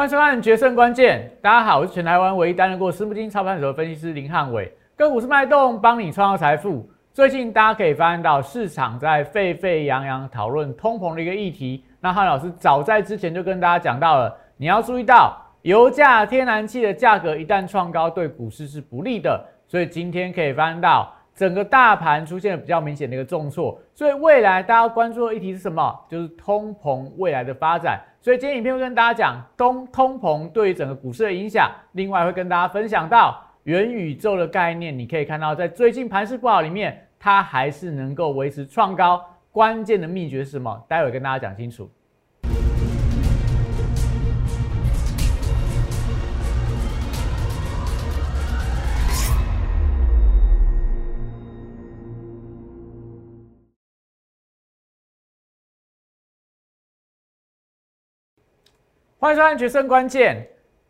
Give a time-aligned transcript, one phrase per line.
[0.00, 6.88] 欢迎收看《决胜关键》，大家好，我是全台湾唯一担任过私募基金操盘手的分析师林汉伟，跟股市脉动帮你创造财富。
[7.12, 11.84] 最近大家可以发现到市场在沸沸扬扬讨论通膨的一个议题。
[12.00, 19.38] 那汉老师早在之前就跟大家讲到了，你要注意到油价、天然气的价格一旦创高，对股市是不利的。
[19.68, 23.80] 所以今天可以发现到整个大盘出现了比较明显的一个重挫。
[23.94, 25.98] 所以未来大家关注的议题是什么？
[26.06, 27.98] 就是通膨未来的发展。
[28.20, 34.98] 所以今天影片会跟大家讲通通膨对于整个股市的影响，另外会跟大家分享到元宇宙的概念。
[34.98, 39.24] 你可以看到，在最近盘势不好里面，它还是能够维持创高。
[39.50, 40.84] 关键的秘诀是什么？
[40.86, 41.90] 待会跟大家讲清楚。
[59.22, 60.34] 欢迎收看《决胜关键》。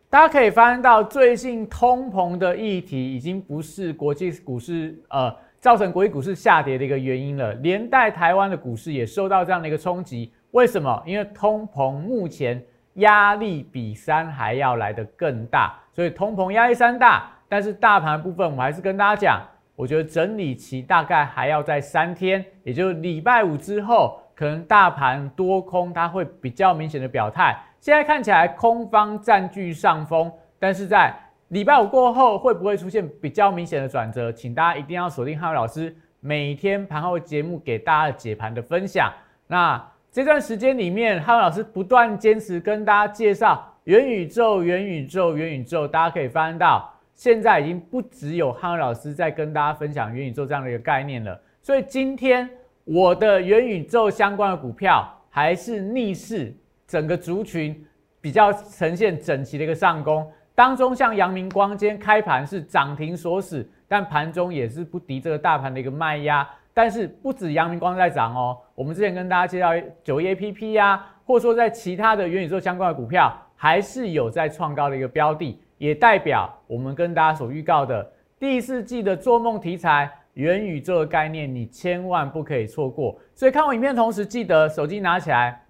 [0.09, 10.31] 大家可以发现到，最近通膨的议题已经不是国际股市呃造成国际股市下跌的一个原因了，连带台湾的股市也受到这样的一个冲击。
[10.51, 11.03] 为什么？
[11.05, 17.29] 因为通膨目前压力比三还要来得更大，所以通膨压力三大。
[17.49, 19.41] 但是大盘部分，我们还是跟大家讲，
[19.75, 27.55] 我觉得整理期大概还要在三天，也就是礼拜五之后，可能大盘多空它会比较明显的表态。
[27.79, 31.13] 现在看起来空方占据上风，但是在
[31.49, 34.31] 礼拜五过后会不会出现比较明显的转折？
[34.31, 39.13] 请大家一定要锁定汉伟老师每天盘后节目给大家解盘的分享。
[39.45, 39.79] 那
[40.11, 45.87] 这段时间里面，汉伟老师不断坚持跟大家介绍元宇宙、元宇宙、元宇宙。
[45.87, 51.39] 大家可以发现到，现在已经不只有汉伟老师在跟大家分享元宇宙这样的一个概念了。
[51.61, 52.49] 所以今天
[52.83, 56.55] 我的元宇宙相关的股票还是逆势。
[56.87, 57.87] 整个族群
[58.19, 66.45] 比较呈现整齐的一个上攻，当中像阳明光今天开盘是涨停锁死，但盘中也是不敌这个大盘的一个卖压。
[66.73, 69.69] 但是不止阳明光在涨哦，我们之前跟大家介绍
[70.03, 83.19] 九一 A P P 呀，或者说在其他的元宇宙相关的股票，还是有在创高的一个标的，也代表我们跟大家所预告的第四季的做梦题材元宇宙的概念，你千万不可以错过。
[83.35, 85.63] 所以看我影片同时，记得手机拿起来。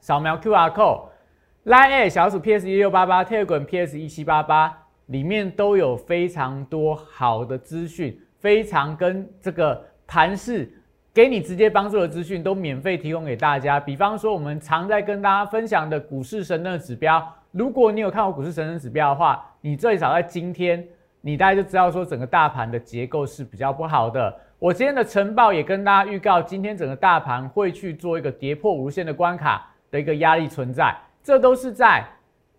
[0.00, 4.76] 扫描 Q R code，Line 小鼠 P S 一六八八，Telegram P S 一七八八，
[5.06, 10.70] 里面都有非常多好的资讯，非常跟这个盘势
[11.12, 13.80] 给你直接帮助的资讯，都免费提供给大家。
[13.80, 20.86] 比方说，我们常在跟大家分享的股市神灯指标，如果你有看过股市神灯指标的话，你最少在今天，
[21.26, 24.32] 你大概就知道说整个大盘的结构是比较不好的。
[24.60, 29.68] 我今天的晨报也跟大家预告，今天整个大盘会去做一个跌破无限的关卡。
[29.88, 30.92] 的一个压力存在，
[31.22, 32.04] 这都是在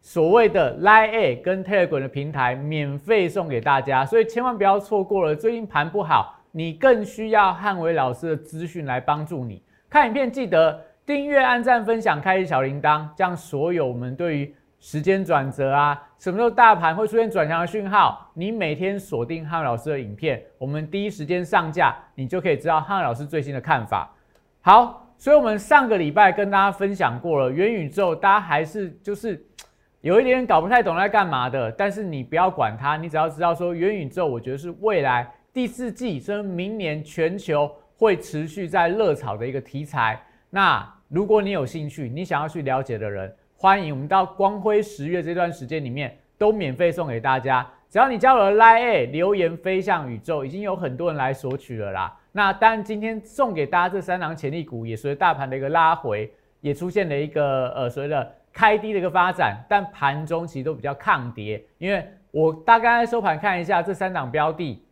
[0.01, 5.35] 所谓的 Line A 跟 Telegram 的平台免费送给大家，所以千万不要错过了。
[5.35, 9.61] 最近盘不好，你更需要汉伟老师的资讯来帮助你。
[9.89, 24.13] 看影片记得订阅、按赞、分享、开启小铃铛，这样所有我们对于时间转折啊，什么时候大盘会出现转强的讯号，你每天锁定汉老师的影片，我们第一时间上架，你就可以知道汉老师最新的看法。
[24.61, 25.03] 好。
[25.19, 29.43] 所以，我们上个礼拜跟大家分享过了元宇宙，大家还是就是
[30.01, 31.71] 有一点搞不太懂在干嘛的。
[31.71, 37.67] 但是你不要管它，你只要知道说元宇宙，我觉得是未来第四季，甚至明年全球
[37.97, 40.21] 会持续在热炒的一个题材。
[40.51, 47.68] 那如果你有兴趣，你想要去了解的人，欢迎我们到光辉十月这段时间里面都免费送给大家。
[47.90, 52.16] 只要你加入了 Line 留言飞向宇宙，已经有很多人来索取了啦。
[52.31, 56.31] 那当然，今天送给大家这三档潜力股，也随着大盘的一个拉回，
[56.62, 61.59] 也出现了一个呃所谓的开低的一个发展，但盘中其实都比较抗跌。
[61.79, 64.84] 因为我大概收盘看一下这三档标的，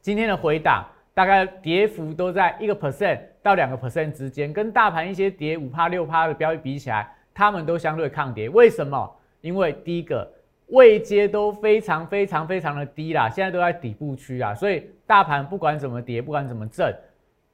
[0.00, 8.48] 今天的回档大概跌幅都在一个 percent 到两个 percent 之间，跟大盘一些跌五趴六趴的标的比起来，它们都相对抗跌。
[8.48, 9.10] 为什么？
[9.40, 10.30] 因为第一个。
[10.68, 16.96] 位阶都非常非常非常的低啦，现在都在底部区啊，所以大盘不管怎么跌，不管怎么震，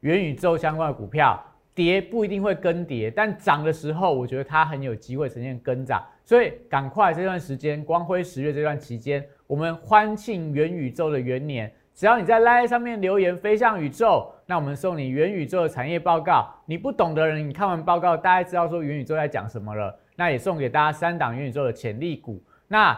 [0.00, 1.42] 元宇宙相关的股票
[1.74, 22.40] 跌不一定会跟跌，但涨的时候，我觉得它很有机会呈现跟涨，所以赶快这段时间光辉十月这段期间，我们欢庆元宇宙的元年，只要你在 Line 上面留言飞向宇宙，那我们送你元宇宙的产业报告，你不懂的人，你看完报告大概知道说元宇宙在讲什么了，那也送给大家三档元宇宙的潜力股。
[22.68, 22.96] 那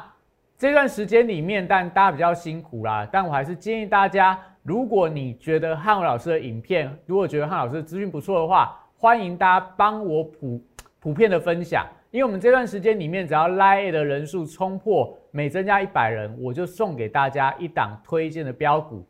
[0.58, 10.62] 这段时间里面，但大家比较辛苦啦，但我还是建议大家，如果你觉得汉伟老师的影片，如果觉得汉老师的资讯不错的话，欢迎大家帮我普
[11.00, 19.06] 普遍的分享，因为我们这段时间里面，只要 lie 的人数冲破每增加一百人，我就送给大家一档推荐的标股，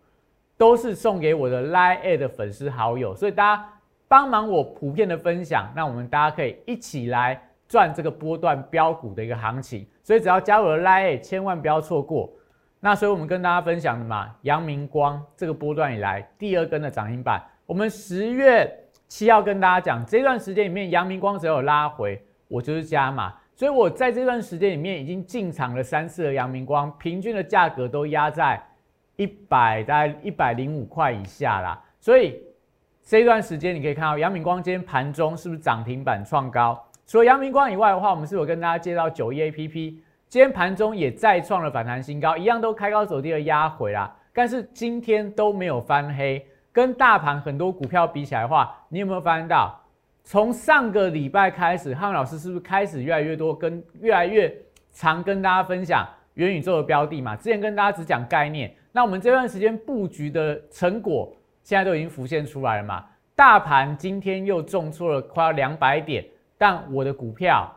[0.58, 3.66] 都是送给我的 lie 的粉丝好友，所以大家
[4.06, 9.86] 帮忙我普遍的分享，那我们大家可以一起来赚这个波段标股的一个行情。
[10.02, 12.30] 所以只要加入了 lie 千万不要错过。
[12.80, 18.70] 那所以我们跟大家分享的嘛，阳明光这个波段以来第二根的涨停板，我们十月
[19.08, 22.22] 七号跟大家讲，这段时间里面阳明光只有拉回。
[22.50, 28.60] 我就是加码，所以我在这段时间里面已经进场了三次的阳明光，平均的价格都压在
[29.14, 31.80] 一百大概一百零五块以下啦。
[32.00, 32.42] 所以
[33.04, 36.76] 这段时间你可以看到阳明光今天盘中是不是涨停板创高？
[37.06, 44.12] 除了阳明光以外的话，我们是有跟大家介绍九一 A P P，今天盘中也再创了反弹新高，一样都开高走低的压回啦。
[44.32, 49.80] 但是今天都没有翻黑，跟大盘很多股票比起来的话，你有没有发现到？
[50.22, 54.54] 从上个礼拜开始，汉老师是不是开始越来越多跟越来越
[54.92, 57.34] 常跟大家分享元宇宙的标的嘛？
[57.34, 63.04] 之前跟大家只讲概念，那我们这段时间布局的成果现在都已经浮现出来了嘛？
[63.34, 66.24] 大盘今天又重挫了快要两百点，
[66.58, 67.70] 但我的股票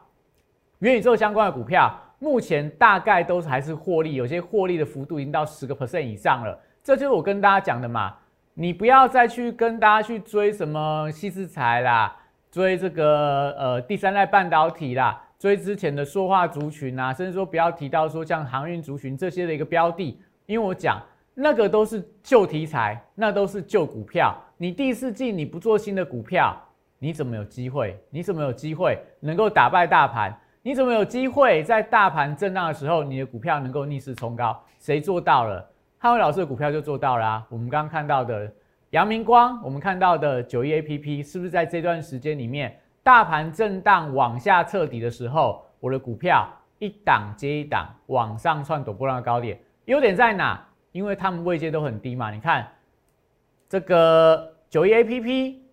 [0.79, 6.59] 元宇宙相关的股票目前大概都是还是获利，有些获利的幅度已经到十个 percent 以上了。
[6.83, 8.13] 这就是我跟大家讲的嘛，
[8.53, 12.15] 你不要再去跟大家去追什么细资材啦。
[12.53, 21.01] 追这个呃第三代半导体啦，追之前的说话族群啊，甚至说不要提到说像航运族群这些的一个标的，因为我讲
[21.33, 24.39] 那个都是旧题材，那都是旧股票。
[24.55, 26.55] 你第四季你不做新的股票，
[26.99, 27.99] 你怎么有机会？
[28.11, 30.31] 你怎么有机会能够打败大盘？
[30.61, 34.63] 你怎么有机会在大盘震荡的时候，你的股票能够逆势冲高？
[34.77, 35.67] 谁做到了？
[35.97, 37.43] 汉伟老师的股票就做到了。
[37.49, 38.53] 我们刚刚看到的。
[38.93, 46.47] 阳明光，我们看到的九一 A P P 是不是在这段时间里面，大盘震荡往下彻底的时候，我的股票
[46.77, 50.63] 一档接一档往上窜陡波浪的高点，优点在哪？
[50.91, 52.29] 因为它们位阶都很低嘛。
[52.29, 52.71] 你看
[53.67, 55.63] 这个九一 A P P，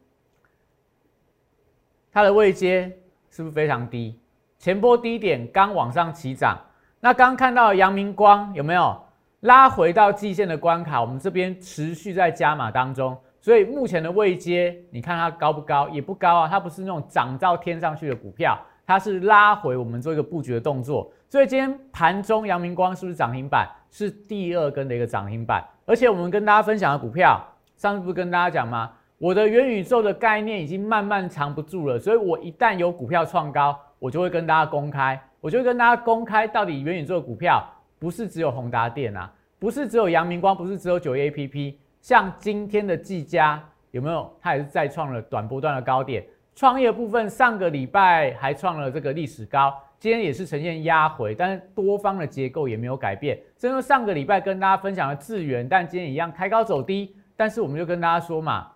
[2.11, 2.91] 它的位阶
[3.29, 4.19] 是不是非常低？
[4.59, 6.59] 前波低点刚往上起涨，
[7.01, 8.99] 那刚看到阳明光有没有？
[9.41, 15.89] 拉回到季线的关卡，我们这边持续在加码当中，所以目前的位阶，你看它高不高？
[15.89, 21.11] 也不高啊，它不是那种涨到天上去的股票，它是拉回我们做一个布局的动作。
[21.31, 23.67] 所以今天盘中阳明光是不是涨停板？
[23.91, 27.43] 是第二根的一个涨停板，而且我们跟大家分享的股票，
[27.77, 28.93] 上次不是跟大家讲吗？
[29.17, 37.67] 我的元宇宙的概念已经慢慢藏不住了，所以我一旦有股票创高，我就会跟大家公开，我就会跟大家公开到底元宇宙的股票。
[38.01, 43.63] 不是只有宏达电啊，不是只有阳明光，不是只有九 A P P，像今天的技嘉
[43.93, 44.29] 有没有？
[44.41, 46.25] 它也是再创了短波段的高点。
[46.55, 53.39] 创业部分上个礼拜还创了这个历史高，今天也是呈现压回，但是多方的结构也没有改变。
[53.57, 58.73] 正如上个礼拜跟大家分享的智源，但今天一样开高走低，但是我们就跟大家说嘛，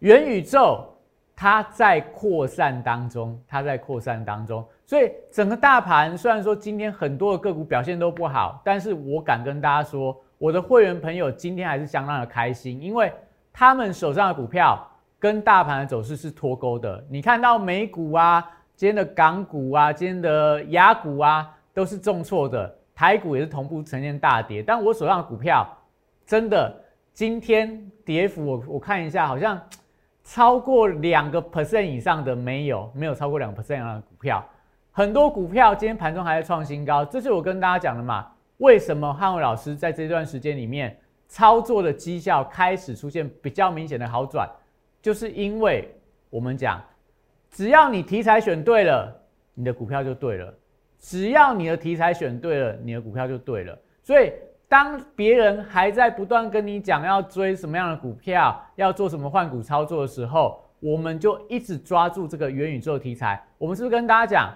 [0.00, 0.91] 元宇宙
[1.42, 4.64] 它在扩散当中，它在扩散当中。
[4.86, 13.12] 所以整个大盘虽然说今天很多的个股表现都不好，但是我敢跟大家说，我的会员朋友今天还是相当的开心，因为
[13.52, 17.04] 他们手上的股票跟大盘的走势是脱钩的。
[17.10, 24.62] 你看到美股啊，今天的港股啊，今天的雅股啊，都是重挫的，台股也是同步呈现大跌。
[24.62, 25.66] 但我手上的股票
[26.24, 26.72] 真的
[27.12, 29.60] 今天跌幅，我我看一下，好像
[30.32, 34.42] 超过两个 percent 以上的没有，没有超过两个 percent 以上的股票。
[34.90, 38.26] 很多股票今天盘中还在创新高，这是我跟大家讲的嘛？
[38.56, 40.98] 为什么汉伟老师在这段时间里面
[41.28, 44.48] 操作的绩效开始出现比较明显的好转？
[45.02, 45.94] 就是因为
[46.30, 46.82] 我们讲，
[47.50, 49.14] 只要你题材选对了，
[49.52, 50.50] 你的股票就对了；
[50.98, 53.78] 只要你的题材选对了，你的股票就对了。
[54.02, 54.32] 所以，
[54.72, 63.44] 当别人还在不断跟你讲要追什么样的股票，要做什么换股操作的时候，我们就一直抓住这个元宇宙题材。
[63.58, 64.50] 我们是不是跟大家讲？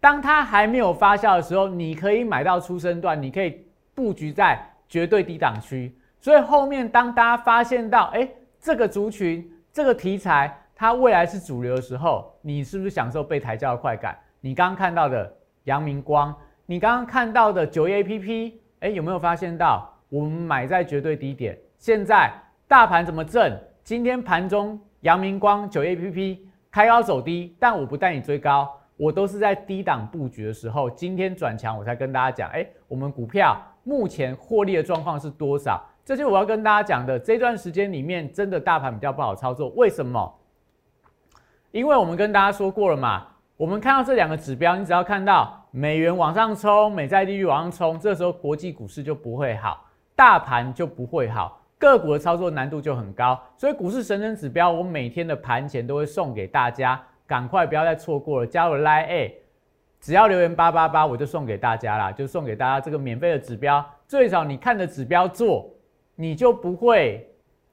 [0.00, 3.64] 当它还没有发酵的时候，你可以买到出生段，你可以
[3.94, 5.96] 布局在绝对低档区。
[6.18, 8.28] 所以后面当大家发现到，哎，
[8.58, 14.18] 这个族群、这个题材，它未来是主流的时候，你是不是享受被抬轿的快感？
[14.40, 16.34] 你刚刚看到的阳明光，
[16.66, 21.58] 你刚刚看到的九 A P P，哎，有没有发现到我们买在绝对低点？
[21.78, 22.32] 现在
[22.66, 23.58] 大盘怎么震？
[23.82, 28.72] 今天盘中阳明光九 A P P 开高走低，但我不带你追高。
[28.96, 35.80] 我都是在低档布局的时候，今天转强，我才跟大家讲，哎，我们股票目前获利的状况是多少？
[36.04, 37.18] 这就是我要跟大家讲的。
[37.18, 40.34] 这段时间里面，真的大盘比较不好操作，为什么？
[41.70, 53.40] 因为我们跟大家说过了嘛，我们看到这两个指标，你只要看到美元往上冲，美债利率往上冲，这时候国际股市就不会好，大盘就不会好，个股的操作难度就很高。
[53.56, 58.46] 所以股市神人指标，我每天的盘前都会送给大家，赶快不要再错过了。
[58.46, 59.40] 加入 Line A，
[60.00, 63.88] 只要留言八八八，我就送给大家啦，就送给大家这个免费的指标。
[64.08, 65.70] 最少你看着指标做，
[66.16, 67.24] 你就不会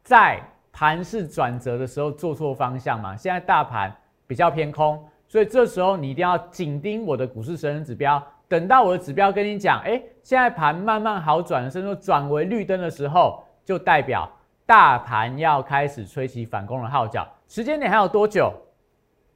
[0.04, 0.40] 在
[0.72, 3.16] 盘势转折的时候做错方向嘛。
[3.16, 3.92] 现在大盘
[4.28, 5.04] 比较偏空。
[5.28, 14.32] 所以这时候你一定要紧盯我的股市神人指标，等到我的指标跟你讲，哎，现在盘慢慢好转，甚至转为绿灯的时候，就代表
[14.66, 17.28] 大盘要开始吹起反攻的号角。
[17.48, 18.54] 时间点还有多久？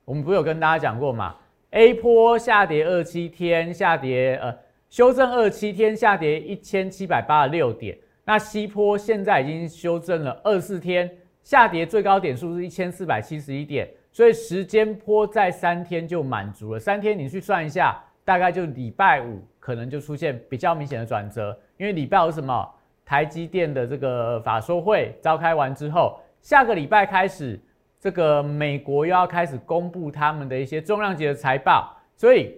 [0.06, 1.36] 我们不有跟大家讲过嘛
[1.72, 4.56] ？A 波下跌二七天，下跌呃
[4.90, 7.98] 修正二七天，下跌一千七百八十六点。
[8.26, 11.10] 那西坡现在已经修正了二四天，
[11.44, 13.88] 下跌最高点数是一千四百七十一点。
[14.12, 22.68] 所以时间坡在三天就满足了，三天你去算一下，大概就礼拜五可能就出现比较明显的转折，因为礼拜五什么？
[23.06, 27.60] 台积电的这个法说会召开完之后，下个礼拜开始，
[28.00, 32.54] 这个美国又要开始公布他们的一些重量级的财报，所以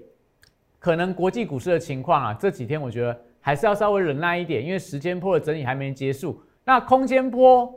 [0.78, 7.74] 可能国际股市的情况啊，这几天我觉得还是要稍微忍耐一点，因为时间坡的整理还没结束，那空间坡。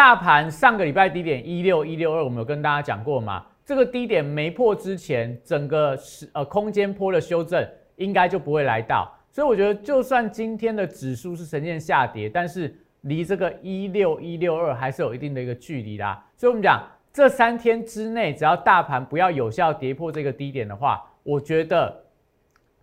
[0.00, 3.44] 大盘上个礼拜低点一六一六二，我们有跟大家讲过嘛？
[3.66, 7.62] 这个低点没破之前，整个是呃空间坡的修正
[7.96, 9.14] 应该就不会来到。
[9.30, 16.24] 所以我觉得，就算今天的指数是呈现下跌，但是离这个一六一六二还是有一定的一个距离啦。
[16.34, 21.94] 所以我们讲，这三天之内，只要大盘不要有效跌破这个低点的话，我觉得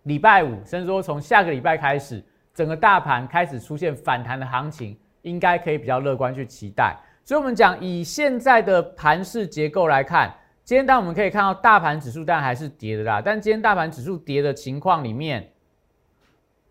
[0.04, 2.22] 礼拜五，甚至说从下个礼拜开始，
[2.54, 6.96] 整个大盘开始出现反弹的行情，应该可以比较乐观去期待。
[7.28, 13.20] 所以，我们讲以现在的盘势结构来看，今天当我们可以看到大盘指数但还是跌的啦。
[13.22, 15.46] 但今天大盘指数跌的情况里面，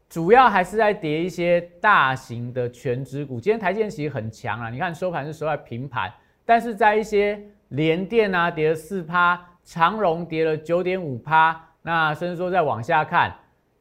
[0.10, 3.40] 主要还是在跌一些大型的全指股。
[3.40, 6.12] 今天台积电其实很强啊，你看收盘是收在平盘，
[6.44, 13.32] 但是在一些联电啊跌了四趴，长荣跌了九点五趴，那甚至说再往下看，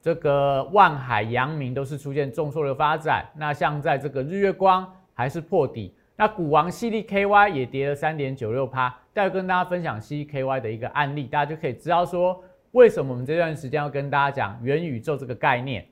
[0.02, 3.24] 这个万海、阳明都是出现重挫的发展。
[3.34, 5.95] 那像在这个日月光还是破底。
[6.18, 15.86] 那股王 C D K Y 也跌了三点九六趴，待会跟大家分享 C D K Y 的一个案例，大家就可以知道说为什么我们这段时间要跟大家讲元宇宙这个概念。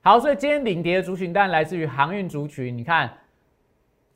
[0.00, 3.08] 好，所以今天领跌的族群当然来自于航运族群，你看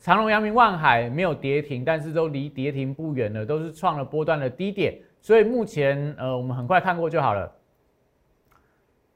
[0.00, 7.48] 长隆、阳明、万海没有跌停，但是都离跌停不远了，都是创了波段的低点，所以目前呃我们很快看过就好了。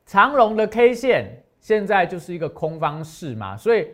[0.05, 3.89] 长隆的 K 线现在就是一个空方式嘛，所以。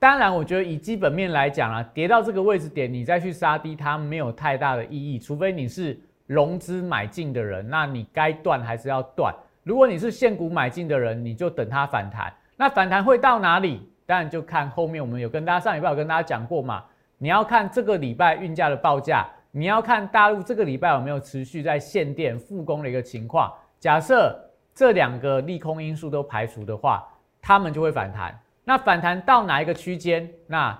[0.00, 9.30] 当然，我觉得以基本面来讲啊，跌到这个位置点，你再去杀低它没有太大的意义，除非你是融资买进的人，那你该断还是要断。
[9.62, 12.32] 如果你是现股买进的人，你就等它反弹。
[12.56, 13.86] 那反弹会到哪里？
[14.06, 16.82] 当然就看后面我们有跟大家上礼拜有跟大家讲过嘛，
[17.18, 23.52] 你要看这个礼拜运价的报价，你要看大陆这个礼拜有没有持续在限电复工的一个情况。
[23.78, 24.34] 假设
[24.74, 27.06] 这两个利空因素都排除的话，
[27.42, 28.34] 他们就会反弹。
[28.64, 30.28] 那反弹到哪一个区间？
[30.46, 30.78] 那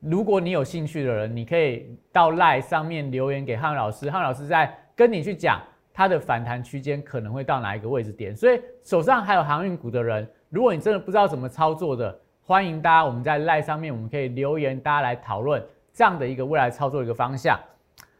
[0.00, 5.60] 如果你有兴趣的人，你可以到赖上面留言给汉老师，汉老师在跟你去讲
[5.92, 8.34] 它的反弹区间可能会到哪一个位置点。
[8.36, 15.62] 所以手上还有航运股的人，如果你真的不知道怎么操作的，欢迎大家我们在赖上面我们可以留言，大家来讨论
[15.92, 17.58] 这样的一个未来操作一个方向。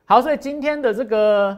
[0.06, 1.56] 好，所以今天的这个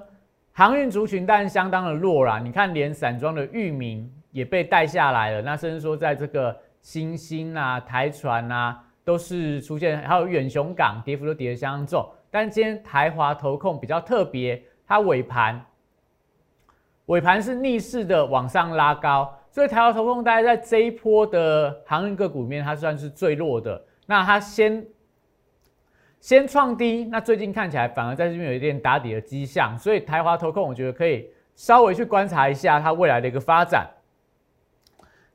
[0.53, 6.55] 航运族群当然相当的弱啦，你看连散装的域名也被带下来了，那甚至说在这个。
[6.81, 12.09] 新兴啊，台船啊，都是出现，还有远雄港跌幅都跌得相当重。
[12.31, 15.65] 但今天台华投控比较特别，它尾盘
[17.07, 23.83] 尾盘是逆势的往上拉高，所以台华投控大概在这一波的航运个股面，它算是最弱的。
[24.07, 24.87] 那它先
[26.21, 33.89] 先创低，那最近看起来反而在这边有一点打底的迹象，所以台华投控我觉得可以稍微去观察一下它未来的一个发展。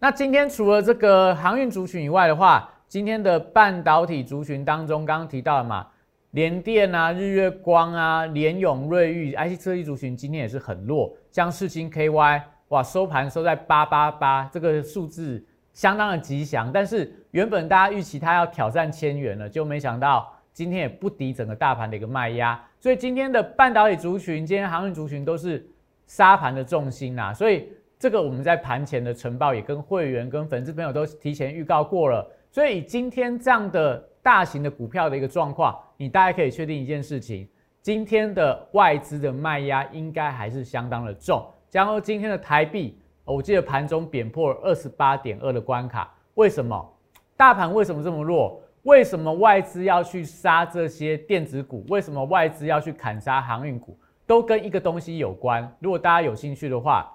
[0.03, 5.87] 那今天除了这个航运族群以外的话，今天的半导体族群当中，刚刚提到了嘛，
[6.31, 15.41] 联电啊、日月光啊、联永、瑞昱 IC 设计族群今天也是很弱，像世星 KY，哇，收盘收在八八八，这个数字
[15.71, 25.65] 相当的吉祥，但是原本大家预期它要挑战千元了，就没想到今天也不敌整个大盘的一个卖压，所以今天的半导体族群、今天航运族群都是
[26.07, 27.69] 杀盘的重心呐，所以。
[28.03, 37.47] 这个我们在盘前的晨报也跟会员、跟粉丝朋友都提前预告过了，所以今天这样的大型的股票的一个状况，你大概可以确定一件事情：
[37.81, 41.47] 今天的外资的卖压应该还是相当的重。
[41.69, 46.93] 加上今天的台币，我记得盘中贬破二十八点二的关卡，为什么？
[47.37, 48.61] 大盘为什么这么弱？
[48.81, 51.85] 为什么外资要去杀这些电子股？
[51.87, 53.97] 为什么外资要去砍杀航运股？
[54.27, 55.73] 都跟一个东西有关。
[55.79, 57.09] 如果大家有兴趣的话，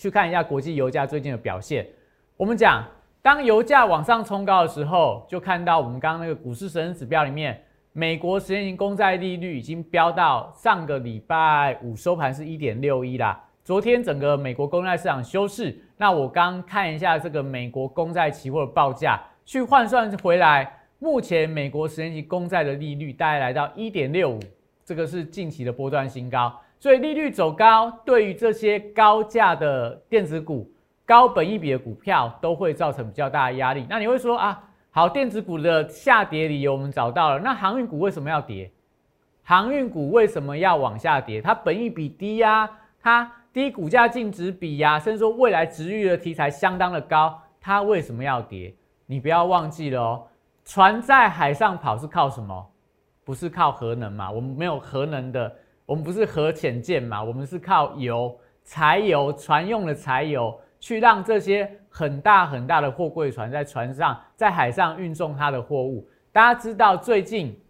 [0.00, 1.86] 去看一下国际油价最近的表现。
[2.38, 2.82] 我们讲，
[3.20, 7.62] 当油价往上冲高的时候，就看到我们刚刚那个股市神指标里面。
[7.92, 13.38] 美国十年期公债利率已经飙到上个礼拜五收盘是一点六一啦。
[13.62, 24.40] 昨天整个美国公债市场休市，那我刚看一下这个美国公债期货的报价，去换算回来，目前美国十年期公债的利率大概来到一点六五，
[24.82, 26.58] 这个是近期的波段新高。
[26.80, 30.68] 所以利率走高，对于这些高价的电子股、
[31.04, 33.86] 高本益比的股票，都会造成比较大的压力。
[33.88, 34.64] 那你会说啊？
[34.90, 37.38] 好，电子股的下跌理由我们找到了。
[37.38, 38.68] 那航运股为什么要跌？
[39.44, 41.42] 航运股为什么要往下跌？
[41.42, 42.68] 它本益比低呀，
[43.00, 48.74] 它低股价净值比呀，甚至说未来值域的题材相当的高，它为什么要跌？
[49.06, 50.26] 你不要忘记了哦，
[50.64, 52.66] 船在海上跑是靠什么？
[53.22, 54.30] 不是靠核能嘛？
[54.30, 55.54] 我们没有核能的，
[55.90, 57.20] 我们不是核潜舰嘛？
[57.20, 60.56] 我们是靠油、柴油，船用的柴油。
[60.78, 66.08] 去让这些很大很大的货柜船在船上、在海上运送它的货物。
[66.30, 67.60] 大家知道最近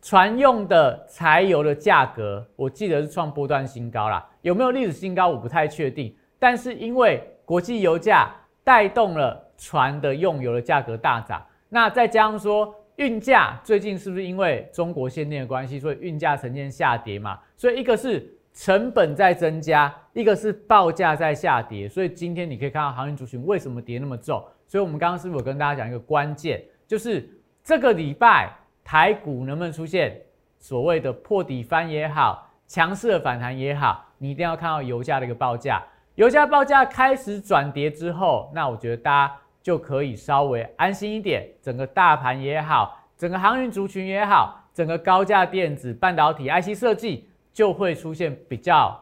[0.00, 4.24] 船用的柴油的价格，我记得是创波段新高啦。
[4.42, 5.26] 有没有历史新高？
[5.26, 6.16] 我不太确定。
[6.38, 17.40] 但是因为国际油价带动了船的用油的价格大涨，那再加上说运价最近是不是因为中国限电的关系，所以运价呈现下跌嘛？
[17.56, 18.36] 所以一个是。
[18.52, 24.44] 成本在增加，一个是报价在下跌，所以今天你可以看到航运族群为什么跌那么重。
[24.66, 27.30] 所以我们刚刚是不是有跟大家讲一个关键，就是
[27.62, 28.52] 这个礼拜
[28.82, 30.20] 台股能不能出现
[30.58, 35.80] 所谓的破底翻也好，强势的反弹也好，你一定要看到油价的一个报价。
[36.16, 41.48] 油价报价开始转跌之后，那我觉得大家就可以稍微安心一点。
[41.62, 47.28] 整个大盘也好，整个航运族群也好，整个高价电子、半导体、IC 设计。
[47.52, 48.96] 就会出现比较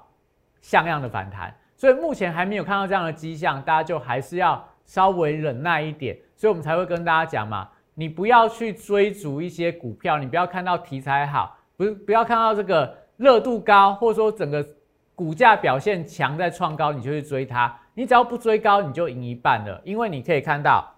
[0.63, 14.67] 像样的反弹，所以目前还没有看到这样的迹象，大家就还是要稍微忍耐一点，所以我们才会跟大家讲嘛，你不要去追逐一些股票，你不要看到题材好，不是不要看到这个热度高，或者说整个
[15.15, 20.91] 股价表现强在创高，你就去追它，你只要不追高，你就赢一半了，因为你可以看到，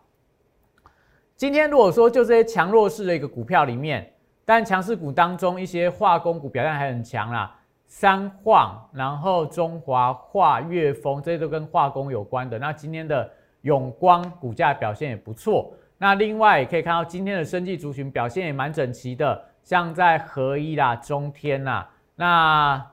[1.40, 4.06] 今天如果说就这些强弱势的一个股票里面。
[4.44, 12.58] 但强势股当中，一些化工股表现还很强啦，三化，然后中华化、粤丰这些都跟化工有关的。
[12.58, 13.26] 那今天的
[13.62, 15.72] 永光股价表现也不错。
[15.96, 21.88] 那另外也可以看到今天的生技族群表现也蛮整齐的，像在合一啦、中天啦。
[22.16, 22.86] 那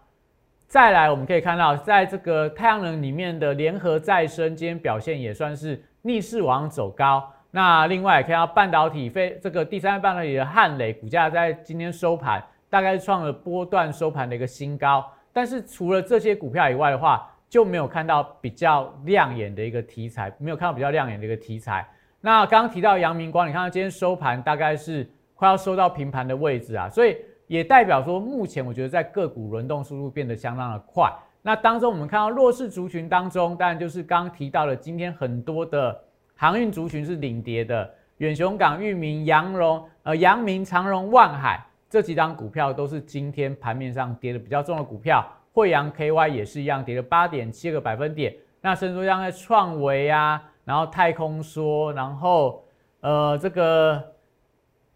[0.70, 7.30] 再来我们可以看到，在这个太阳能里面的联合再生，今天表现也算是逆势往走高。
[7.58, 12.40] 那另外看到半导体非这个第三代半导体的汉磊股价在今天收盘
[12.70, 21.84] 大概创了波段收盘的一个新高，但是除了这些股票以外的话，就没有看到比较亮眼的一个题材，没有看到比较亮眼的一个题材。
[22.22, 27.18] 那刚刚提到阳明光，你看到今天收盘大概是快要收到平盘的位置啊，所以
[27.48, 31.12] 也代表说目前我觉得在个股轮动速度变得相当的快。
[31.42, 36.04] 那当中我们看到弱势族群当中，当然就是刚刚提到了今天很多的。
[36.40, 45.26] 航运族群是领跌的，远雄港、裕民、阳荣、呃阳明、长荣、万海这几张股票都是今天盘面上跌的比较重的股票。
[45.52, 48.36] 惠阳 KY 也是一样，跌了八点七个百分点。
[48.62, 52.64] 那甚至说像在创维啊，然后太空说，然后
[53.00, 54.14] 呃这个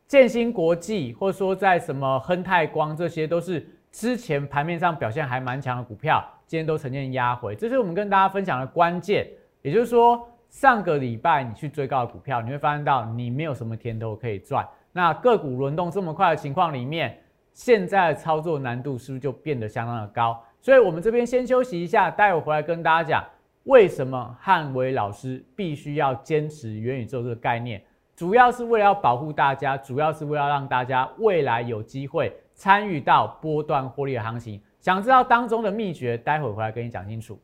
[0.05, 7.55] 建新国际，或者说在什么亨泰光，这些都是之前盘面上表现还蛮强的股票，今天都呈现压回。
[7.55, 9.27] 这是我们跟大家分享的关键，
[9.63, 10.27] 也就是说。
[10.51, 14.67] 上个礼拜你去追高的股票，你会发现到你没有什么甜头可以赚。
[14.91, 17.17] 那个股轮动这么快的情况里面，
[17.53, 20.37] 现在的操作难度是不是就变得相当的高？
[20.59, 23.25] 所以我们这边先休息一下，待会回来跟大家讲
[23.63, 27.81] 为什么汉伟老师必须要坚持元宇宙这个概念，
[28.13, 34.61] 主要是为了要保护大家，主要是为了让大家未来有机会参与到波段获利的行情。
[34.81, 37.39] 想知道当中的秘诀，待会回来跟你讲清楚。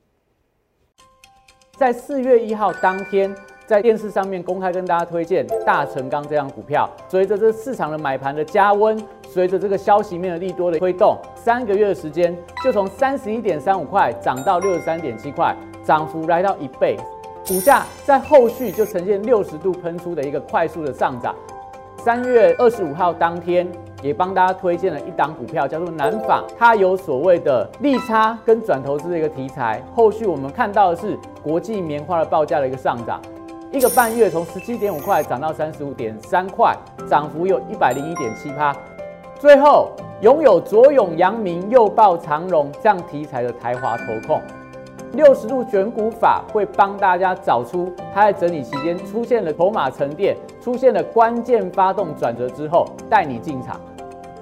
[1.78, 3.32] 在四月一号当天，
[3.68, 6.90] 在电视上面公开跟大家推荐大成钢这样股票。
[7.08, 16.98] 随着这市场的买盘的加温，随着这个消息面的利多的推动，三个月的时间就从三十一点三五块涨到六十三点七块，涨幅来到一倍。
[17.46, 21.36] 股价在后续就呈现六十度喷出的一个快速的上涨。
[21.98, 23.68] 三月二十五号当天。
[24.08, 29.84] 也帮大家推荐了一档股票，叫做南纺，它有所谓的利差跟转投资的一个题材。
[29.94, 33.20] 后续我们看到的是国际棉花的报价的一个上涨，
[33.70, 36.74] 一个半月从十七点五块涨到三十五点三块，
[37.10, 38.74] 涨幅有一百零一点七趴。
[39.38, 39.92] 最后，
[40.22, 44.42] 拥有左拥阳明、右抱长荣这样题材的台华投控，
[45.12, 53.80] 六十度选股法会帮大家找出它在整理期间出现了筹码沉淀、出现了关键发动转折之后，带你进场。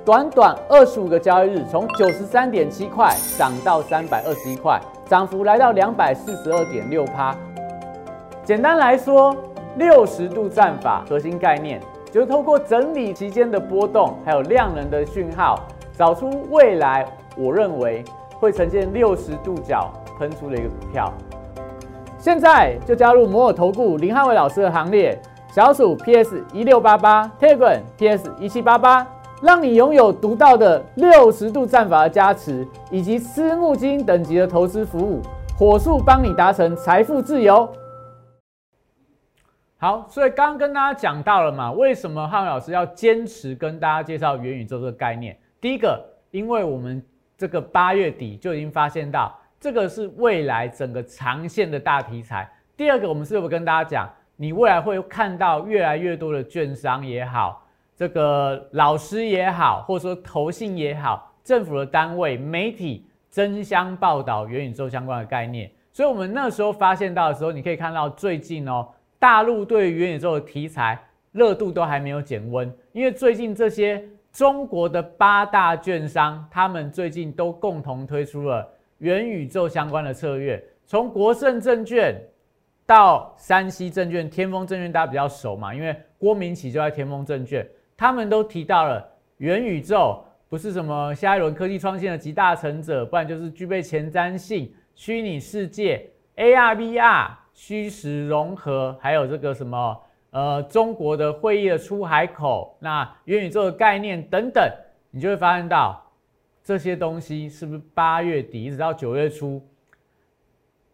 [0.05, 7.35] 短短二十五个交易日，从九十三点七块涨到三百二十一块，涨幅来到两百四十二点六趴。
[8.43, 9.35] 简单来说，
[9.77, 11.81] 六十度战法核心概念。
[12.11, 15.59] 就是透过整理期间的波动，还有量能的讯号，
[15.97, 18.05] 找出未来我认为
[18.39, 21.11] 会呈现六十度角喷出的一个股票。
[22.17, 25.19] 现在就加入摩尔投顾林汉伟老师的行列，
[25.51, 29.05] 小鼠 PS 一六八八，Telegram PS 一七八八，
[29.45, 35.21] 让你拥有独到的六十度战法的加持，以及私募基金等级的投资服务，
[35.55, 37.71] 火速帮你达成财富自由。
[39.77, 45.37] 好，所以刚刚跟大家讲到了嘛，为什么汉老师要坚持跟大家介绍元宇宙这个概念？
[45.61, 46.99] 第一个，因为我们
[47.37, 52.49] 这个八月底就已经发现到这个是未来整个长线的大题材。
[52.75, 57.63] 第二个，我们是不是跟大家讲，你未来会看到越来越多的券商也好，
[57.95, 65.71] 这个老师也好，或者说投信也好，政府的单位、媒体争相报道元宇宙相关的概念。
[65.91, 68.87] 所以我们那时候发现到的时候，你可以看到最近哦。
[69.17, 80.63] 大陆对元宇宙的题材热度都还没有减温，因为最近这些中国的八大券商，他们最近都共同推出了元宇宙相关的策略。
[80.85, 82.15] 从国盛证券
[82.85, 89.05] 到山西证券、天风证券，大家比较熟嘛，因为郭明启就在天风证券，他们都提到了
[89.37, 97.31] 元宇宙不是什么下一轮科技创新的集大成者，不然就是具备前瞻性、虚拟世界、AR、VR。
[97.57, 99.97] 虚实融合，还有这个什么
[100.31, 104.69] 呃，中国的会议的出海口，那元宇宙的概念等等，
[105.09, 106.05] 你就会发现到
[106.61, 109.65] 这些东西是不是八月底一直到九月初，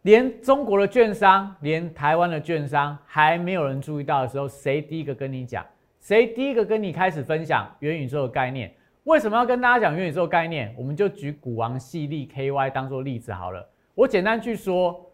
[0.04, 5.66] 连中国的券商，连台湾的券商还没有人注意到的时候，谁第一个跟你讲？
[6.02, 8.72] 谁第一个跟你开始分享元宇宙的概念？
[9.04, 10.74] 为什么要跟大家讲元宇宙概念？
[10.76, 15.08] 我们就举股王系列 KY 当做例子好了，我简单去说。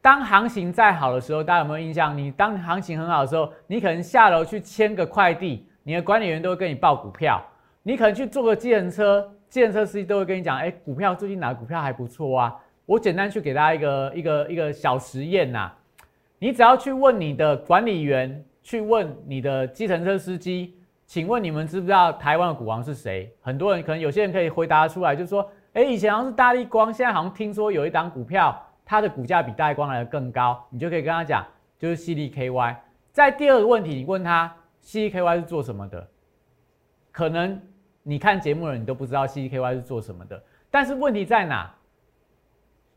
[0.00, 2.16] 当行情再好的时候，大家有没有印象？
[2.16, 7.44] 你当行情很好的时候，你可能下楼去签个快递，你的管理员都会跟你报股票。
[7.82, 15.70] 你可能去坐个计程车，计程车司机都会跟你讲：“哎，股票最近哪个股票还不错啊？”我简单去给大家一个一个一个小实验呐。
[16.38, 20.76] 你只要去问你的管理员，去问你的计程车司机，
[21.06, 23.34] 请问你们知不知道台湾的股王是谁？
[23.40, 28.54] 很多人可能有些人可以回答出来，就是说：“哎，以前好像是大力光，现在好像听说有一档股票。”
[28.84, 31.46] 它的股价比大力光来的更高，你就可以跟他讲，
[31.78, 32.82] 就是 C D K Y。
[33.10, 36.06] 在第二个问题，你问他 C D K Y 是做什么的，
[37.10, 37.58] 可能
[38.02, 40.42] 你看节目的人，你都不知道 C D K Y 是做什么的。
[40.70, 41.74] 但是问题在哪？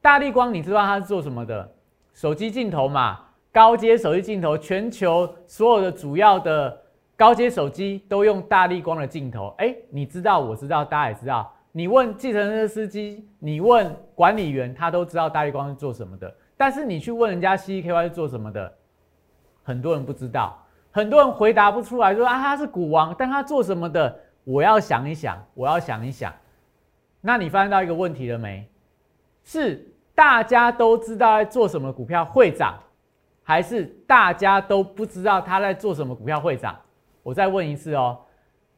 [0.02, 1.74] 大力光你知道它是做什么的？
[2.14, 3.20] 手机镜头嘛，
[3.52, 6.82] 高阶手机镜头，全球所有的主要的
[7.16, 9.54] 高阶手机都用大力光的镜头。
[9.58, 11.52] 哎，你知道，我知道，大家也知道。
[11.74, 16.34] 你问计程车司机，你问管理员，他都知道大力光是做什么的。
[16.58, 18.72] 但是你去问人家 CKY 是做什么的，
[19.64, 20.58] 很多人不知道，
[20.92, 24.20] 很多人回答不出来，说啊他是股王，但他做什么的？
[24.44, 26.34] 我要想一想，我要想一想。
[27.20, 28.68] 那你发现到一个问题了没？
[29.44, 32.78] 是大家都知道在做什么股票会涨，
[33.52, 36.74] 还是大家都不知道他在做什么股票会涨？
[37.22, 38.18] 我再问一次哦。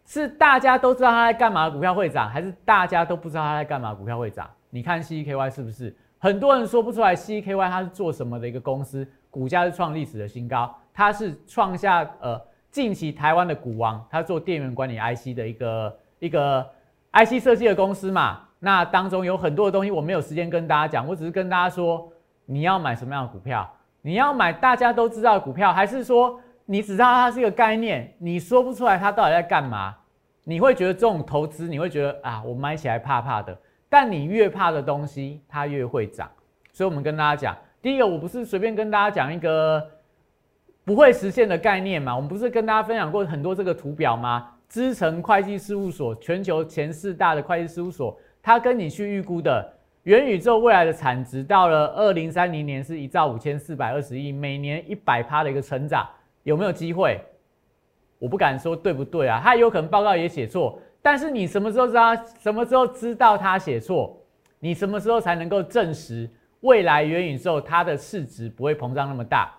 [0.03, 4.49] 是大家都知道他在干嘛，股票会涨，还是大家都不知道他在干嘛，股票会涨？
[4.71, 9.07] 你看 C E K Y 是不是很多人说不出来 C E K Y 它是做什么的一个公司？
[9.29, 16.67] 股价是创历史的新高，它是创下呃近期台湾的股王，它做电源管理 I C 的一个一个
[17.11, 18.41] I C 设计的公司嘛。
[18.57, 22.11] 那当中有很多的东西我没有时间跟大家讲，我只是跟大家说
[22.45, 23.69] 你要买什么样的股票，
[24.03, 26.39] 你要买大家都知道的股票，还是说？
[26.65, 29.93] 你只知道它是一个概念，你说不出来它到底在干嘛，
[30.45, 33.57] 你会觉得这种投资，你会觉得啊，我买起来怕怕的。
[33.89, 36.31] 但你越怕的东西，它越会涨。
[36.71, 39.85] 所以，我们跟大家讲，第一个，我不是随便跟大家讲一个
[40.85, 42.15] 不会实现的概念嘛。
[42.15, 44.49] 我们不是跟大家分享过很多这个图表吗？
[44.69, 56.05] 资诚会计事务所，全球前四大的会计事务所，它跟你去预估的元宇宙未来的产值，到了二零三零年是一兆五千四百二十亿，每年一百趴的一个成长。
[56.43, 57.23] 有没有机会？
[58.19, 62.13] 我不敢说对不对啊，他有可能报告也写错，但是你什么时候知道？
[62.37, 64.21] 什么时候知道他写错？
[64.59, 69.53] 你什么时候才能够证实未来元宇宙它的市值不会膨胀那么大？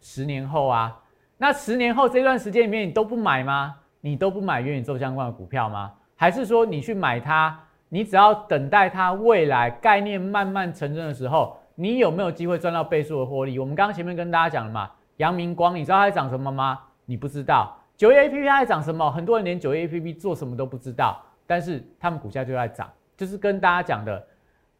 [0.00, 1.02] 十年后啊，
[1.38, 3.76] 那十年后这段时间里面你都不买吗？
[4.02, 5.90] 你都不买元宇宙相关的股票吗？
[6.16, 7.58] 还是说你去买它？
[7.88, 13.58] 你只要等待它未来概念慢慢成真的时候，你有没有机会赚到倍数的获利？
[13.58, 16.78] 我们刚刚前面跟大家讲了嘛，阳明光，你知道它在涨什么吗？
[17.06, 17.74] 你不知道。
[17.96, 19.10] 九月 A P P 它在涨什么？
[19.10, 22.88] 很多人连九月 A P P 做什么都不知道，但是他们股价就在涨。
[23.16, 24.24] 就是跟大家讲的，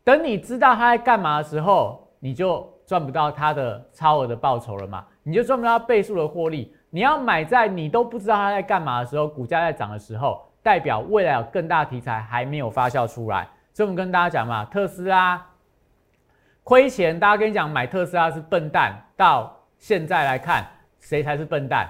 [0.05, 6.73] 等你知道它在干嘛的时候，你就赚不到它的超额的报酬了嘛，你就赚不到倍数的获利。
[6.90, 13.49] 你要买在你都不知道它在干嘛的时候，股价在涨的时候，代表未来有更大题材还没有发酵出来。
[13.73, 15.47] 所以我们跟大家讲嘛，特斯拉
[16.63, 18.93] 亏钱，大家跟你讲买特斯拉是笨蛋。
[19.17, 20.67] 到现在来看，
[21.01, 21.89] 谁才是笨蛋？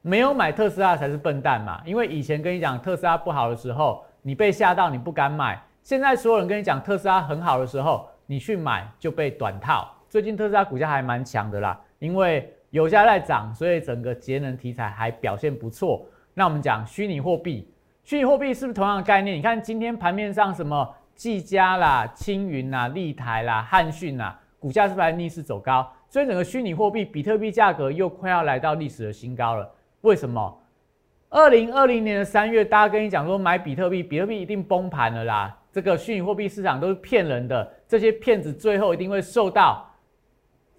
[0.00, 4.02] 没有买特斯拉才是笨蛋嘛，因为以前跟你讲特斯拉不好的时候。
[4.26, 5.62] 你被吓到，你不敢买。
[5.82, 9.86] 现在所有人跟你讲特斯拉很好的时候，你去买就被短套。
[10.08, 16.06] 最近特斯拉股价还蛮强的啦，因为油价在涨，所以整个节能题材还表现不错。
[16.32, 17.70] 那我们讲虚拟货币，
[18.04, 19.38] 虚拟货币是不是同样的概念？
[19.38, 25.90] 你看今天盘面上什么技嘉啦、青云啦、立台啦、汉讯啦，股价是不是逆势走高？
[26.10, 29.66] 所以整个虚拟货币比特币价格又快要来到历史的新高了。
[30.02, 30.60] 为什么？
[31.30, 35.58] 二零二零年的三月，大家跟你讲说买比特币，比特币一定崩盘了啦。
[35.72, 39.90] 这个虚拟货币市场都是骗人的，这些骗子最后一定会受到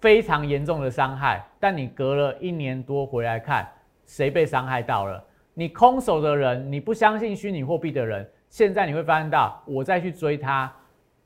[0.00, 1.44] 非常严重的伤害。
[1.58, 3.68] 但你隔了一年多回来看，
[4.06, 5.22] 谁被伤害到了？
[5.58, 10.70] 你空手的人，你不相信虚拟货币的人，现在你会发现到，我再去追它，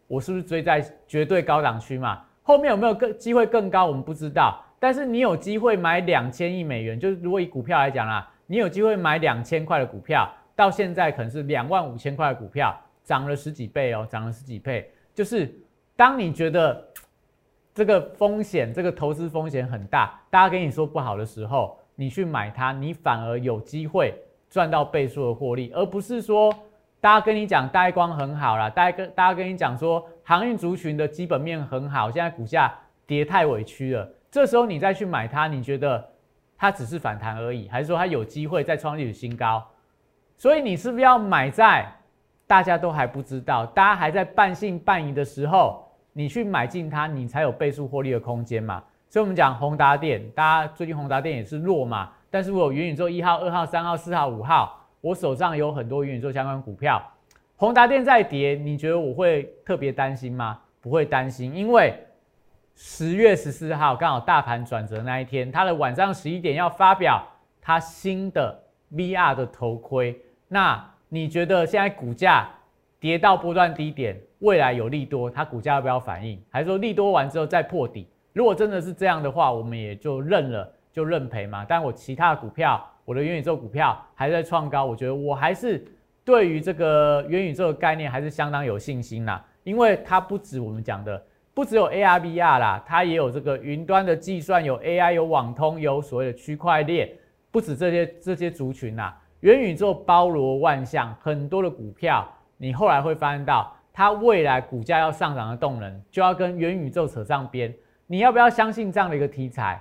[0.07, 2.23] 我是不是追在绝对高档区嘛？
[2.45, 3.87] 后面有没有更机会更高？
[3.87, 4.64] 我们不知道。
[4.79, 8.31] 但是你有机会买两千亿美元，就是如果以股票来讲啦。
[8.47, 14.90] 你有机会买两千块的股票，到现在可能是两万五千块的股票，涨了十几倍哦，涨了十几倍。
[15.14, 15.53] 就是
[15.95, 16.85] 当你觉得
[17.73, 24.15] 这个风险，这个投资风险很大，大家跟你说不好的时候，你去买它，你反而有机会
[24.49, 26.51] 赚到倍数的获利，而不是说
[26.99, 32.73] 大家跟你讲大光很好啦，大家跟大家跟你讲说航运族群的基本面很好，现在股价
[33.07, 36.09] 跌太委屈了，这时候你再去买它，你觉得？
[36.57, 39.63] 它只是反弹而已，还是说它有机会再创历史新高？
[40.37, 41.87] 所以你是不是要买在
[42.47, 48.85] 大家都还不知道、大家还在半信半疑的时候，你去买进它，你才有倍数获利的空间嘛？
[49.11, 57.03] 所以我们讲宏达电，大家最近宏达电也是弱嘛，但是我有元宇宙一号、二号、三号、四号、五号，我手上有很多元宇宙相关股票，
[57.57, 60.61] 宏达电在跌，你觉得我会特别担心吗？
[60.81, 61.92] 不会担心，因为。
[62.83, 67.23] 十月十四号刚好大盘转折那一天，它的晚上十一点要发表
[67.61, 68.59] 它新的
[68.94, 70.18] VR 的头盔。
[70.49, 72.49] 那你觉得现在股价
[72.99, 76.42] 跌到波段低点，未来有利多，它股价要不要反应？
[76.49, 78.09] 还是说利多完之后再破底？
[78.33, 81.64] 如果真的是这样的话，我们也就认了，就认赔嘛。
[81.69, 85.85] 但我其他的股票，我的元宇宙股票还在创高，我觉得我还是
[86.25, 91.23] 对于这个元宇宙的概念还是相当有信心啦，因为它不止我们讲的。
[91.53, 97.11] 不只有 AR、VR 啦，它也有这个云端的计算，有 AI、有网通，有所谓的区块链。
[97.51, 107.75] 不止这些这些族群呐，元宇宙包罗万象，很多的股票，你后来会发现到它未来股价要上涨的动能，就要跟元宇宙扯上边。
[108.11, 109.81] 你要不要相信这样的一个题材？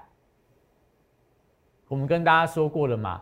[1.87, 3.19] 我们跟大家说过了嘛，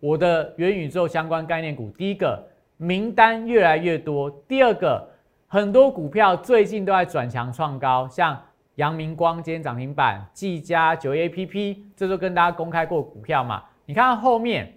[0.00, 2.42] 我的元宇宙相关概念股，第一个
[2.78, 5.06] 名单越来越多，第二个。
[5.46, 8.42] 很多股票最近都在转强创高，像
[8.76, 13.62] 阳明光今天涨停板，技嘉、九 A P P，这都跟大家公开过股票嘛？
[13.84, 14.72] 你看后面，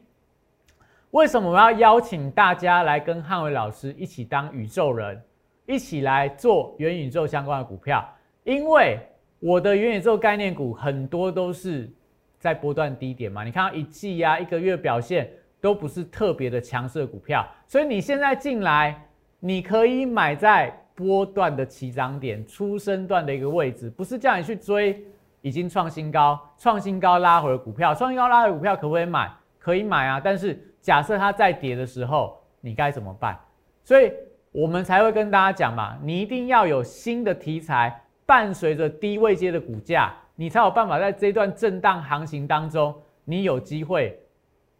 [1.12, 5.24] 为什么我要邀请大家来跟汉伟老师一起当宇宙人，
[5.66, 8.06] 一起来做元宇宙相关的股票？
[8.44, 9.00] 因为
[9.40, 11.90] 我的元宇宙概念股很多都是
[12.38, 19.06] 在波段低点嘛，你看到一季啊、一个月表现都不是特别的强势的股票，所以你现在进来。
[19.42, 25.02] 你可以买在波段的起涨点、出生段的一个位置，不是叫你去追
[25.40, 27.96] 已经创新高、创新高拉回的股票。
[27.96, 29.32] 创新高拉回股票可不可以买？
[29.58, 30.20] 可以买啊。
[30.22, 33.40] 但是假设它在跌的时候，你该怎么办？
[33.82, 34.12] 所以
[34.52, 42.94] 我们才会跟大家讲嘛，你一定要有新的题材，伴随着低位阶的股价，你才有办法在这段震荡行情当中，
[43.26, 44.16] 你有机会。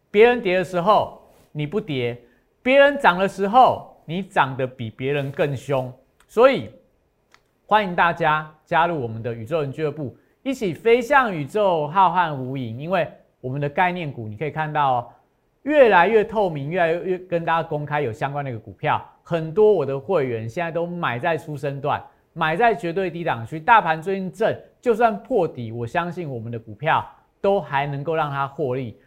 [0.08, 2.16] 别人跌的时候你不跌，
[2.62, 3.88] 别人涨的时候。
[4.06, 5.92] 你涨得比别人更凶，
[6.26, 6.68] 所以
[7.64, 12.76] 欢迎大家加入我们的宇宙人俱乐部，一起飞向宇宙浩瀚无垠。
[12.76, 13.08] 因为
[13.40, 15.08] 我们的概念股，你可以看到哦
[15.62, 23.58] 越来越透明，越来越跟大家公开有相关的一个股票，很多我的会员现在都买在出生段，买在绝对低档区。
[23.58, 27.04] 大盘最近震，就算破底，我相信我们的股票
[27.40, 28.98] 都还能够让它获利。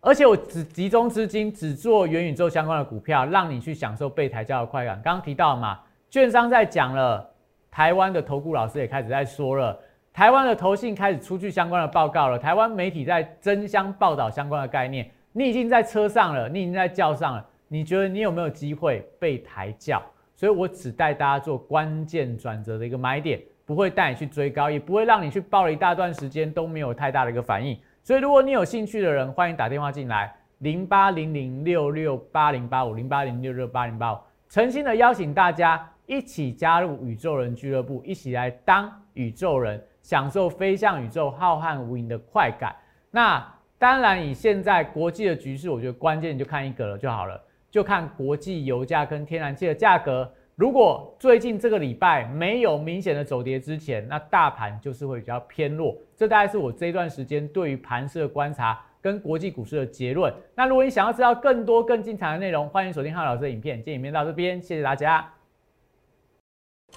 [0.00, 5.00] 而且我只集中资金，只做元宇宙相关的股票，让你去享受被抬轿的快感。
[5.02, 7.28] 刚刚提到嘛，券商在讲了，
[7.70, 9.76] 台湾的投顾老师也开始在说了，
[10.12, 15.10] 台湾的投信开始出具相关的报告了，台湾媒体在争相报道相关的概念。
[15.32, 20.00] 你已经在车上了，你已经在轿上了，你觉得你有没有机会被抬轿？
[20.38, 27.76] 所以我只带大家做关键转折的一个买点，不会带你去追高，也不会让你去报了一大段时间都没有太大的一个反应。
[28.04, 42.76] 所以，如果你有兴趣的人，欢迎打电话进来，零八零零六六八零八五，零八零六六八零八五，诚心的邀请大家一起加入宇宙人俱乐部，一起来当宇宙人，享受飞向宇宙浩瀚无垠的快感。
[43.10, 43.44] 那
[43.76, 50.30] 当然，以现在国际的局势，我觉得关键就看一个了就好了，就看国际油价跟天然气的价格。
[50.54, 55.96] 如果最近这个礼拜没有明显的走跌之前，那大盘就是会比较偏弱。
[56.16, 60.34] 这大概是我这一段时间对于盘市的观察跟国际股市的结论。
[60.56, 63.76] 那如果你想要知道更多更精彩的内容，欢迎锁定汉老师的影片。
[63.76, 65.24] 今天影片到这边，谢谢大家。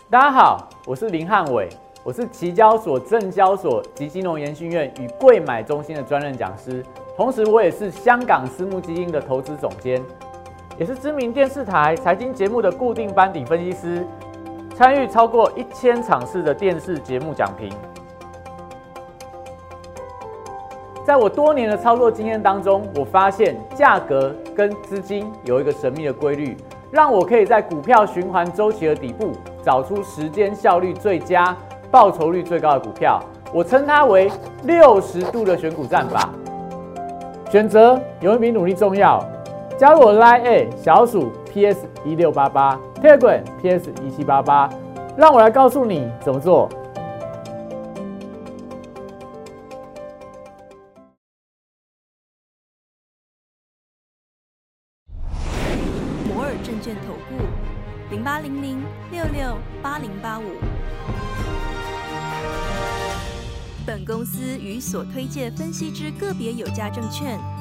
[0.09, 1.69] 大家好，我是林汉伟，
[2.03, 6.83] 我是期交所、证交所及金融研训院与贵买中心的专任讲师，
[7.15, 10.01] 同时我也是香港私募基金的投资总监。
[10.77, 14.05] 也是知名电视台财经节目的固定班底分析师，
[14.75, 17.71] 参与超过一千场次的电视节目讲评。
[21.05, 26.55] 在我多年的操作经验当中，我发现价格跟资金有一个神秘的规律，
[26.89, 31.55] 让我可以在股票循环周期的底部找出时间效率最佳、
[31.89, 33.19] 报酬率最高的股票。
[33.53, 34.31] 我称它为
[34.63, 36.29] 六十度的选股战法。
[37.49, 39.21] 选择有一比努力重要。
[39.81, 44.69] 加入我 Line A 小鼠 PS 一六八八，Telegram PS 一七八八，
[45.17, 46.69] 让我来告诉你怎么做。
[56.27, 57.43] 摩尔证券投顾
[58.11, 60.43] 零八零零六六八零八五。
[63.83, 67.39] 本公司与所推介分析之个别有价证券。